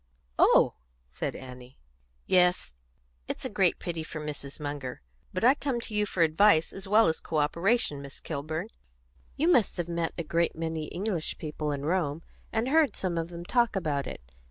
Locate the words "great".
3.51-3.77, 10.23-10.55